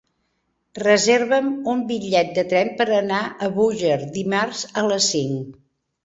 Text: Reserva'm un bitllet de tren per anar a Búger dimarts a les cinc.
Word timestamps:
Reserva'm 0.83 1.49
un 1.73 1.83
bitllet 1.91 2.31
de 2.37 2.43
tren 2.53 2.71
per 2.79 2.87
anar 2.99 3.19
a 3.47 3.49
Búger 3.59 3.99
dimarts 4.15 4.63
a 4.83 4.85
les 4.87 5.11
cinc. 5.17 5.53